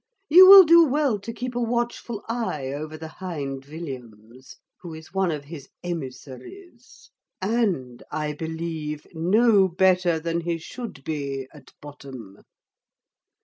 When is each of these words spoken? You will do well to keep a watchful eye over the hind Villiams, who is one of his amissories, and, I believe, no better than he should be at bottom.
You 0.29 0.47
will 0.47 0.63
do 0.63 0.83
well 0.83 1.19
to 1.19 1.31
keep 1.31 1.53
a 1.55 1.59
watchful 1.61 2.23
eye 2.27 2.69
over 2.73 2.97
the 2.97 3.07
hind 3.07 3.63
Villiams, 3.63 4.55
who 4.79 4.95
is 4.95 5.13
one 5.13 5.29
of 5.29 5.43
his 5.43 5.69
amissories, 5.83 7.11
and, 7.39 8.01
I 8.09 8.33
believe, 8.33 9.05
no 9.13 9.67
better 9.67 10.19
than 10.19 10.41
he 10.41 10.57
should 10.57 11.03
be 11.03 11.47
at 11.53 11.69
bottom. 11.81 12.37